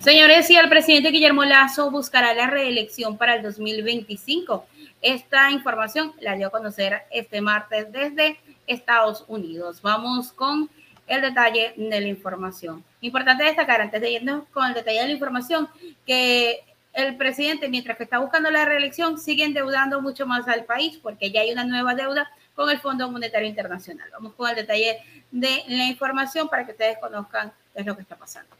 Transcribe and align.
Señores, 0.00 0.48
y 0.48 0.56
el 0.56 0.70
presidente 0.70 1.10
Guillermo 1.10 1.44
Lazo 1.44 1.90
buscará 1.90 2.32
la 2.32 2.46
reelección 2.46 3.18
para 3.18 3.34
el 3.34 3.42
2025. 3.42 4.66
Esta 5.02 5.50
información 5.50 6.14
la 6.20 6.36
dio 6.36 6.46
a 6.46 6.50
conocer 6.50 7.02
este 7.10 7.42
martes 7.42 7.92
desde 7.92 8.40
Estados 8.66 9.26
Unidos. 9.28 9.82
Vamos 9.82 10.32
con 10.32 10.70
el 11.06 11.20
detalle 11.20 11.74
de 11.76 12.00
la 12.00 12.06
información. 12.06 12.82
Importante 13.02 13.44
destacar, 13.44 13.82
antes 13.82 14.00
de 14.00 14.10
irnos 14.12 14.44
con 14.54 14.68
el 14.68 14.72
detalle 14.72 15.00
de 15.00 15.06
la 15.08 15.12
información, 15.12 15.68
que 16.06 16.60
el 16.94 17.18
presidente, 17.18 17.68
mientras 17.68 17.98
que 17.98 18.04
está 18.04 18.20
buscando 18.20 18.50
la 18.50 18.64
reelección, 18.64 19.18
sigue 19.18 19.44
endeudando 19.44 20.00
mucho 20.00 20.24
más 20.24 20.48
al 20.48 20.64
país 20.64 20.98
porque 21.02 21.30
ya 21.30 21.42
hay 21.42 21.52
una 21.52 21.64
nueva 21.64 21.94
deuda 21.94 22.30
con 22.54 22.70
el 22.70 22.80
Fondo 22.80 23.10
Monetario 23.10 23.46
Internacional. 23.46 24.08
Vamos 24.12 24.32
con 24.32 24.48
el 24.48 24.56
detalle 24.56 25.02
de 25.30 25.62
la 25.68 25.84
información 25.84 26.48
para 26.48 26.64
que 26.64 26.72
ustedes 26.72 26.96
conozcan 26.96 27.52
qué 27.74 27.80
es 27.80 27.86
lo 27.86 27.94
que 27.94 28.02
está 28.02 28.16
pasando. 28.16 28.56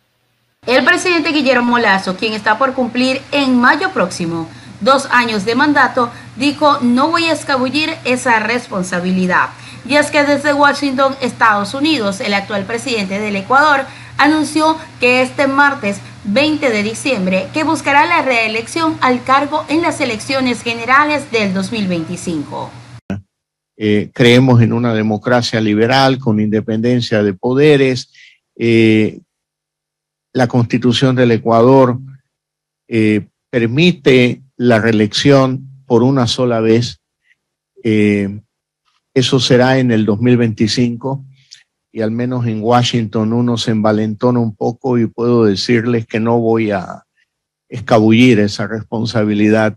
El 0.66 0.84
presidente 0.84 1.30
Guillermo 1.32 1.78
Lazo, 1.78 2.16
quien 2.16 2.34
está 2.34 2.58
por 2.58 2.74
cumplir 2.74 3.22
en 3.32 3.58
mayo 3.58 3.92
próximo 3.94 4.46
dos 4.82 5.08
años 5.10 5.46
de 5.46 5.54
mandato, 5.54 6.10
dijo 6.36 6.78
no 6.82 7.08
voy 7.08 7.24
a 7.24 7.32
escabullir 7.32 7.94
esa 8.04 8.40
responsabilidad. 8.40 9.48
Y 9.88 9.96
es 9.96 10.10
que 10.10 10.22
desde 10.22 10.52
Washington, 10.52 11.16
Estados 11.22 11.72
Unidos, 11.72 12.20
el 12.20 12.34
actual 12.34 12.66
presidente 12.66 13.18
del 13.18 13.36
Ecuador 13.36 13.86
anunció 14.18 14.76
que 15.00 15.22
este 15.22 15.46
martes 15.46 15.98
20 16.24 16.68
de 16.68 16.82
diciembre 16.82 17.48
que 17.54 17.64
buscará 17.64 18.04
la 18.04 18.20
reelección 18.20 18.98
al 19.00 19.24
cargo 19.24 19.64
en 19.68 19.80
las 19.80 20.02
elecciones 20.02 20.62
generales 20.62 21.30
del 21.32 21.54
2025. 21.54 22.70
Eh, 23.78 24.10
creemos 24.12 24.60
en 24.60 24.74
una 24.74 24.92
democracia 24.92 25.58
liberal 25.58 26.18
con 26.18 26.38
independencia 26.38 27.22
de 27.22 27.32
poderes. 27.32 28.12
Eh, 28.56 29.20
la 30.32 30.46
constitución 30.46 31.16
del 31.16 31.32
Ecuador 31.32 31.98
eh, 32.88 33.26
permite 33.50 34.42
la 34.56 34.78
reelección 34.78 35.82
por 35.86 36.02
una 36.02 36.26
sola 36.26 36.60
vez. 36.60 37.00
Eh, 37.82 38.40
eso 39.14 39.40
será 39.40 39.78
en 39.78 39.90
el 39.90 40.04
2025 40.04 41.24
y 41.92 42.02
al 42.02 42.12
menos 42.12 42.46
en 42.46 42.62
Washington 42.62 43.32
uno 43.32 43.56
se 43.56 43.72
envalentona 43.72 44.38
un 44.38 44.54
poco 44.54 44.98
y 44.98 45.06
puedo 45.06 45.44
decirles 45.44 46.06
que 46.06 46.20
no 46.20 46.38
voy 46.38 46.70
a 46.70 47.04
escabullir 47.68 48.38
esa 48.38 48.66
responsabilidad 48.66 49.76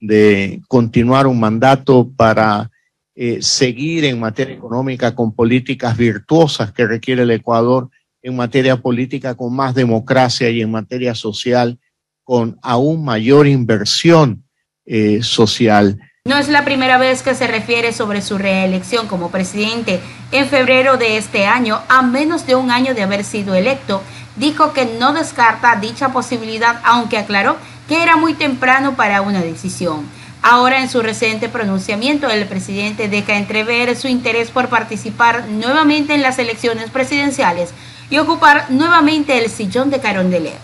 de 0.00 0.60
continuar 0.68 1.26
un 1.26 1.40
mandato 1.40 2.08
para 2.16 2.70
eh, 3.16 3.42
seguir 3.42 4.04
en 4.04 4.20
materia 4.20 4.54
económica 4.54 5.14
con 5.14 5.34
políticas 5.34 5.96
virtuosas 5.96 6.72
que 6.72 6.86
requiere 6.86 7.22
el 7.22 7.32
Ecuador 7.32 7.90
en 8.22 8.36
materia 8.36 8.76
política 8.76 9.34
con 9.34 9.54
más 9.54 9.74
democracia 9.74 10.50
y 10.50 10.60
en 10.60 10.70
materia 10.70 11.14
social 11.14 11.78
con 12.24 12.58
aún 12.62 13.04
mayor 13.04 13.46
inversión 13.46 14.44
eh, 14.84 15.22
social. 15.22 15.98
No 16.24 16.36
es 16.36 16.48
la 16.48 16.64
primera 16.64 16.98
vez 16.98 17.22
que 17.22 17.34
se 17.34 17.46
refiere 17.46 17.92
sobre 17.92 18.20
su 18.20 18.36
reelección 18.36 19.06
como 19.06 19.30
presidente. 19.30 20.00
En 20.30 20.46
febrero 20.46 20.98
de 20.98 21.16
este 21.16 21.46
año, 21.46 21.80
a 21.88 22.02
menos 22.02 22.46
de 22.46 22.54
un 22.54 22.70
año 22.70 22.94
de 22.94 23.02
haber 23.02 23.24
sido 23.24 23.54
electo, 23.54 24.02
dijo 24.36 24.74
que 24.74 24.84
no 24.84 25.14
descarta 25.14 25.76
dicha 25.76 26.12
posibilidad, 26.12 26.82
aunque 26.84 27.16
aclaró 27.16 27.56
que 27.88 28.02
era 28.02 28.16
muy 28.16 28.34
temprano 28.34 28.94
para 28.94 29.22
una 29.22 29.40
decisión. 29.40 30.06
Ahora, 30.42 30.80
en 30.80 30.90
su 30.90 31.00
reciente 31.00 31.48
pronunciamiento, 31.48 32.28
el 32.28 32.46
presidente 32.46 33.08
deja 33.08 33.36
entrever 33.36 33.96
su 33.96 34.06
interés 34.06 34.50
por 34.50 34.68
participar 34.68 35.48
nuevamente 35.48 36.14
en 36.14 36.22
las 36.22 36.38
elecciones 36.38 36.90
presidenciales 36.90 37.72
y 38.10 38.18
ocupar 38.18 38.66
nuevamente 38.70 39.38
el 39.38 39.50
sillón 39.50 39.90
de 39.90 40.00
Carondelet. 40.00 40.58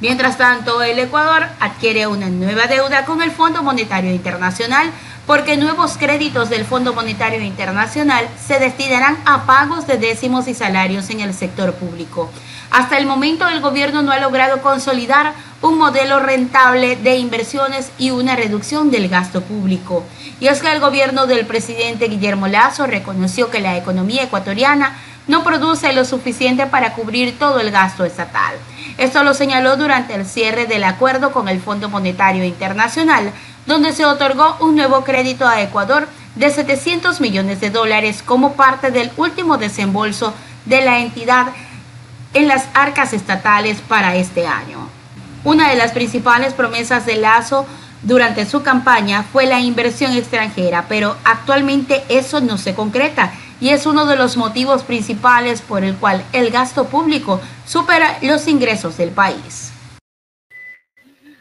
Mientras 0.00 0.36
tanto, 0.36 0.82
el 0.82 0.98
Ecuador 0.98 1.46
adquiere 1.60 2.08
una 2.08 2.28
nueva 2.28 2.66
deuda 2.66 3.04
con 3.04 3.22
el 3.22 3.30
Fondo 3.30 3.62
Monetario 3.62 4.10
Internacional 4.10 4.90
porque 5.26 5.56
nuevos 5.56 5.96
créditos 5.96 6.50
del 6.50 6.64
Fondo 6.64 6.92
Monetario 6.92 7.40
Internacional 7.40 8.28
se 8.44 8.58
destinarán 8.58 9.16
a 9.24 9.46
pagos 9.46 9.86
de 9.86 9.98
décimos 9.98 10.48
y 10.48 10.54
salarios 10.54 11.08
en 11.10 11.20
el 11.20 11.32
sector 11.32 11.74
público. 11.74 12.30
Hasta 12.72 12.98
el 12.98 13.06
momento 13.06 13.46
el 13.48 13.60
gobierno 13.60 14.02
no 14.02 14.12
ha 14.12 14.18
logrado 14.18 14.62
consolidar 14.62 15.34
un 15.60 15.78
modelo 15.78 16.18
rentable 16.18 16.96
de 16.96 17.16
inversiones 17.16 17.92
y 17.98 18.10
una 18.10 18.34
reducción 18.34 18.90
del 18.90 19.08
gasto 19.08 19.42
público. 19.42 20.04
Y 20.40 20.48
es 20.48 20.60
que 20.60 20.72
el 20.72 20.80
gobierno 20.80 21.26
del 21.26 21.46
presidente 21.46 22.08
Guillermo 22.08 22.48
Lazo 22.48 22.86
reconoció 22.86 23.50
que 23.50 23.60
la 23.60 23.76
economía 23.76 24.24
ecuatoriana 24.24 24.96
no 25.28 25.44
produce 25.44 25.92
lo 25.92 26.04
suficiente 26.04 26.66
para 26.66 26.94
cubrir 26.94 27.38
todo 27.38 27.60
el 27.60 27.70
gasto 27.70 28.04
estatal. 28.04 28.54
Esto 28.98 29.22
lo 29.22 29.34
señaló 29.34 29.76
durante 29.76 30.14
el 30.14 30.26
cierre 30.26 30.66
del 30.66 30.84
acuerdo 30.84 31.32
con 31.32 31.48
el 31.48 31.60
Fondo 31.60 31.88
Monetario 31.88 32.44
Internacional, 32.44 33.32
donde 33.66 33.92
se 33.92 34.04
otorgó 34.04 34.56
un 34.60 34.74
nuevo 34.74 35.04
crédito 35.04 35.46
a 35.46 35.62
Ecuador 35.62 36.08
de 36.34 36.50
700 36.50 37.20
millones 37.20 37.60
de 37.60 37.70
dólares 37.70 38.22
como 38.24 38.54
parte 38.54 38.90
del 38.90 39.10
último 39.16 39.58
desembolso 39.58 40.34
de 40.64 40.82
la 40.82 40.98
entidad 40.98 41.48
en 42.34 42.48
las 42.48 42.66
arcas 42.74 43.12
estatales 43.12 43.80
para 43.86 44.16
este 44.16 44.46
año. 44.46 44.88
Una 45.44 45.68
de 45.68 45.76
las 45.76 45.92
principales 45.92 46.54
promesas 46.54 47.04
de 47.06 47.16
Lazo 47.16 47.66
durante 48.02 48.46
su 48.46 48.62
campaña 48.62 49.22
fue 49.22 49.46
la 49.46 49.60
inversión 49.60 50.12
extranjera, 50.12 50.86
pero 50.88 51.16
actualmente 51.24 52.02
eso 52.08 52.40
no 52.40 52.58
se 52.58 52.74
concreta 52.74 53.32
y 53.62 53.68
es 53.70 53.86
uno 53.86 54.06
de 54.06 54.16
los 54.16 54.36
motivos 54.36 54.82
principales 54.82 55.62
por 55.62 55.84
el 55.84 55.96
cual 55.96 56.24
el 56.32 56.50
gasto 56.50 56.88
público 56.88 57.40
supera 57.64 58.18
los 58.20 58.48
ingresos 58.48 58.98
del 58.98 59.10
país. 59.10 59.72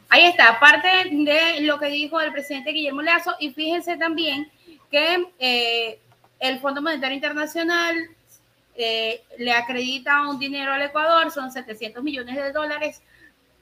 Ahí 0.08 0.28
está, 0.28 0.50
aparte 0.50 0.88
de 1.10 1.62
lo 1.62 1.80
que 1.80 1.88
dijo 1.88 2.22
el 2.22 2.32
presidente 2.32 2.74
Guillermo 2.74 3.02
Lazo, 3.02 3.34
y 3.40 3.50
fíjense 3.50 3.98
también 3.98 4.52
que 4.92 5.26
eh, 5.40 6.00
el 6.40 6.60
Fondo 6.60 6.80
Monetario 6.84 7.16
Internacional 7.16 7.96
eh, 8.76 9.24
le 9.40 9.54
acredita 9.54 10.28
un 10.30 10.38
dinero 10.38 10.74
al 10.74 10.82
Ecuador, 10.84 11.32
son 11.32 11.52
700 11.52 12.04
millones 12.04 12.36
de 12.36 12.52
dólares 12.52 13.02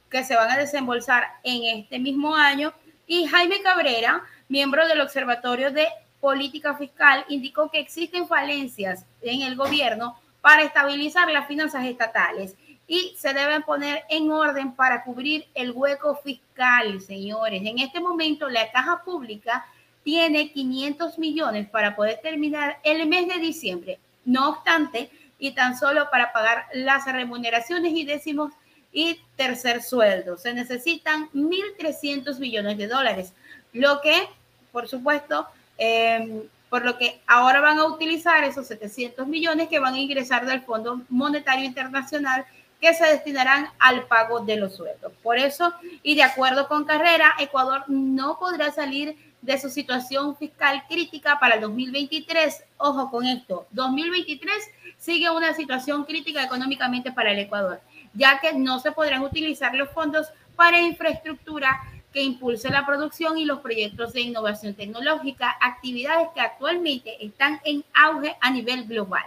que 0.10 0.26
se 0.26 0.36
van 0.36 0.52
a 0.52 0.58
desembolsar 0.58 1.24
en 1.44 1.80
este 1.80 1.98
mismo 1.98 2.36
año. 2.36 2.74
Y 3.08 3.26
Jaime 3.26 3.62
Cabrera, 3.62 4.22
miembro 4.50 4.86
del 4.86 5.00
Observatorio 5.00 5.72
de 5.72 5.88
Política 6.22 6.76
Fiscal 6.76 7.26
indicó 7.30 7.70
que 7.70 7.80
existen 7.80 8.28
falencias 8.28 9.06
en 9.22 9.42
el 9.42 9.56
gobierno 9.56 10.20
para 10.42 10.64
estabilizar 10.64 11.30
las 11.32 11.48
finanzas 11.48 11.86
estatales 11.86 12.56
y 12.88 13.14
se 13.18 13.34
deben 13.34 13.62
poner 13.64 14.04
en 14.10 14.32
orden 14.32 14.74
para 14.74 15.04
cubrir 15.04 15.46
el 15.54 15.72
hueco 15.72 16.16
fiscal, 16.24 17.00
señores. 17.02 17.62
En 17.64 17.80
este 17.80 18.00
momento 18.00 18.50
la 18.50 18.72
caja 18.72 19.04
pública 19.04 19.66
tiene 20.04 20.52
500 20.52 21.20
millones 21.20 21.70
para 21.70 21.96
poder 21.96 22.20
terminar 22.22 22.80
el 22.84 23.08
mes 23.08 23.28
de 23.28 23.38
diciembre. 23.38 24.00
No 24.26 24.50
obstante, 24.50 25.12
y 25.38 25.52
tan 25.52 25.78
solo 25.78 26.10
para 26.10 26.34
pagar 26.34 26.66
las 26.74 27.06
remuneraciones 27.06 27.94
y 27.94 28.06
décimos 28.06 28.54
y 28.92 29.20
tercer 29.36 29.82
sueldo. 29.82 30.38
Se 30.38 30.54
necesitan 30.54 31.30
1.300 31.32 32.40
millones 32.40 32.78
de 32.78 32.88
dólares, 32.88 33.34
lo 33.72 34.02
que, 34.02 34.28
por 34.72 34.88
supuesto, 34.88 35.48
Em, 35.80 36.44
por 36.70 36.86
lo 36.86 36.98
que 36.98 37.22
ahora 37.26 37.62
van 37.62 37.80
a 37.80 37.86
utilizar 37.86 38.44
esos 38.44 38.68
700 38.68 39.26
millones 39.26 39.70
que 39.70 39.80
van 39.80 39.94
a 39.94 40.00
ingresar 40.00 40.46
del 40.46 40.62
Fondo 40.62 41.02
Monetario 41.10 41.66
Internacional 41.66 42.46
que 42.82 42.94
se 42.94 43.06
destinarán 43.06 43.70
al 43.80 44.06
pago 44.06 44.42
de 44.42 44.58
los 44.58 44.76
sueldos. 44.76 45.12
Por 45.24 45.38
eso, 45.38 45.74
y 46.04 46.16
de 46.16 46.24
acuerdo 46.24 46.68
con 46.68 46.86
Carrera, 46.86 47.34
Ecuador 47.40 47.84
no 47.88 48.38
podrá 48.40 48.72
salir 48.72 49.18
de 49.42 49.58
su 49.58 49.70
situación 49.70 50.36
fiscal 50.36 50.84
crítica 50.88 51.40
para 51.40 51.56
el 51.56 51.62
2023. 51.62 52.64
Ojo 52.78 53.10
con 53.10 53.26
esto, 53.26 53.66
2023 53.72 54.54
sigue 54.98 55.30
una 55.30 55.54
situación 55.54 56.04
crítica 56.04 56.44
económicamente 56.44 57.12
para 57.12 57.32
el 57.32 57.40
Ecuador, 57.40 57.82
ya 58.14 58.40
que 58.40 58.54
no 58.54 58.80
se 58.80 58.92
podrán 58.92 59.24
utilizar 59.24 59.74
los 59.76 59.90
fondos 59.90 60.28
para 60.56 60.80
infraestructura 60.82 61.82
que 62.14 62.22
impulse 62.22 62.70
la 62.70 62.86
producción 62.86 63.38
y 63.38 63.46
los 63.46 63.60
proyectos 63.60 64.14
de 64.14 64.22
innovación 64.22 64.74
tecnológica, 64.74 65.56
actividades 65.62 66.30
que 66.34 66.42
actualmente 66.42 67.24
están 67.24 67.62
en 67.64 67.84
auge 67.94 68.36
a 68.42 68.52
nivel 68.52 68.86
global. 68.86 69.26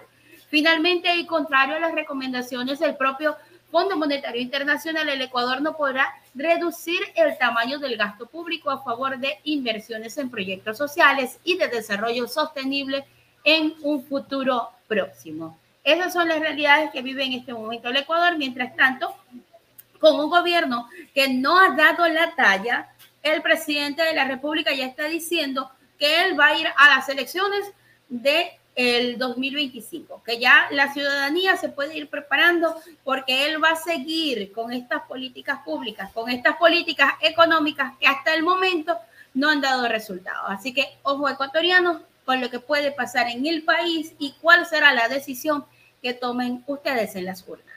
Finalmente, 0.49 1.15
y 1.17 1.27
contrario 1.27 1.77
a 1.77 1.81
las 1.81 1.95
recomendaciones 1.95 2.81
del 2.81 2.97
propio 2.97 3.37
Fondo 3.71 3.97
Monetario 3.97 4.43
Internacional, 4.43 5.09
el 5.09 5.23
Ecuador 5.23 5.63
no 5.63 5.77
podrá 5.77 6.15
reducir 6.35 7.01
el 7.15 7.39
tamaño 7.39 7.79
del 7.79 7.97
gasto 7.97 8.27
público 8.27 8.71
a 8.71 8.83
favor 8.83 9.19
de 9.19 9.39
inversiones 9.45 10.19
en 10.19 10.31
proyectos 10.31 10.77
sociales 10.77 11.39
y 11.43 11.57
de 11.57 11.69
desarrollo 11.69 12.29
sostenible 12.29 13.07
en 13.45 13.75
un 13.81 14.05
futuro 14.05 14.69
próximo. 14.87 15.59
Esas 15.85 16.13
son 16.13 16.29
las 16.29 16.39
realidades 16.39 16.91
que 16.91 17.01
vive 17.01 17.25
en 17.25 17.33
este 17.33 17.55
momento 17.55 17.89
el 17.89 17.97
Ecuador. 17.97 18.37
Mientras 18.37 18.77
tanto, 18.77 19.17
con 20.03 20.19
un 20.19 20.29
gobierno 20.29 20.89
que 21.15 21.29
no 21.29 21.57
ha 21.61 21.77
dado 21.77 22.09
la 22.09 22.35
talla, 22.35 22.89
el 23.23 23.41
presidente 23.41 24.03
de 24.03 24.15
la 24.15 24.25
República 24.25 24.75
ya 24.75 24.85
está 24.85 25.05
diciendo 25.05 25.71
que 25.97 26.25
él 26.25 26.39
va 26.39 26.49
a 26.49 26.59
ir 26.59 26.67
a 26.77 26.97
las 26.97 27.09
elecciones 27.09 27.71
de 28.09 28.59
el 28.75 29.17
2025, 29.17 30.25
que 30.25 30.41
ya 30.41 30.67
la 30.73 30.93
ciudadanía 30.93 31.57
se 31.57 31.69
puede 31.69 31.97
ir 31.97 32.09
preparando 32.09 32.75
porque 33.05 33.47
él 33.47 33.63
va 33.63 33.71
a 33.71 33.77
seguir 33.77 34.51
con 34.51 34.73
estas 34.73 35.03
políticas 35.03 35.61
públicas, 35.65 36.11
con 36.13 36.29
estas 36.29 36.57
políticas 36.57 37.13
económicas 37.21 37.93
que 38.01 38.09
hasta 38.09 38.35
el 38.35 38.43
momento 38.43 38.99
no 39.35 39.51
han 39.51 39.61
dado 39.61 39.87
resultados. 39.87 40.47
Así 40.49 40.75
que, 40.75 40.99
ojo 41.05 41.29
ecuatorianos, 41.29 42.03
con 42.25 42.41
lo 42.41 42.51
que 42.51 42.59
puede 42.59 42.91
pasar 42.91 43.29
en 43.29 43.47
el 43.47 43.63
país 43.63 44.15
y 44.19 44.35
cuál 44.41 44.67
será 44.67 44.93
la 44.95 45.09
decisión 45.09 45.65
que 46.03 46.13
tomen 46.13 46.65
ustedes 46.67 47.15
en 47.15 47.27
las 47.27 47.47
urnas. 47.47 47.72